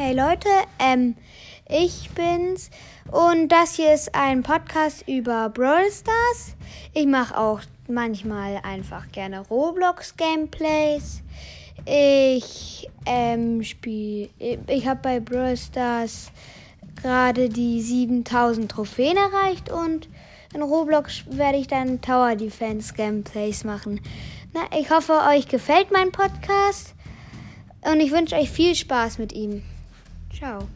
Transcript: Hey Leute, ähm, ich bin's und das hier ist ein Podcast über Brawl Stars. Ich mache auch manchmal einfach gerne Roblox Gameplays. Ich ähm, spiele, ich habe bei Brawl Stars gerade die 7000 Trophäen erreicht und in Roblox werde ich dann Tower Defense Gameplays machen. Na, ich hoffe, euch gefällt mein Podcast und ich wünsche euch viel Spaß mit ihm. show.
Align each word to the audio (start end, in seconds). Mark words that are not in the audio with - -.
Hey 0.00 0.14
Leute, 0.14 0.48
ähm, 0.78 1.16
ich 1.68 2.08
bin's 2.10 2.70
und 3.10 3.48
das 3.48 3.74
hier 3.74 3.92
ist 3.92 4.14
ein 4.14 4.44
Podcast 4.44 5.02
über 5.08 5.48
Brawl 5.48 5.90
Stars. 5.90 6.54
Ich 6.94 7.06
mache 7.06 7.36
auch 7.36 7.62
manchmal 7.88 8.60
einfach 8.62 9.10
gerne 9.10 9.40
Roblox 9.48 10.16
Gameplays. 10.16 11.24
Ich 11.84 12.88
ähm, 13.06 13.64
spiele, 13.64 14.28
ich 14.38 14.86
habe 14.86 15.00
bei 15.02 15.18
Brawl 15.18 15.56
Stars 15.56 16.30
gerade 17.02 17.48
die 17.48 17.82
7000 17.82 18.70
Trophäen 18.70 19.16
erreicht 19.16 19.68
und 19.68 20.08
in 20.54 20.62
Roblox 20.62 21.24
werde 21.28 21.58
ich 21.58 21.66
dann 21.66 22.00
Tower 22.00 22.36
Defense 22.36 22.94
Gameplays 22.94 23.64
machen. 23.64 24.00
Na, 24.54 24.60
ich 24.78 24.92
hoffe, 24.92 25.14
euch 25.28 25.48
gefällt 25.48 25.90
mein 25.90 26.12
Podcast 26.12 26.94
und 27.80 27.98
ich 27.98 28.12
wünsche 28.12 28.36
euch 28.36 28.48
viel 28.48 28.76
Spaß 28.76 29.18
mit 29.18 29.32
ihm. 29.32 29.64
show. 30.38 30.68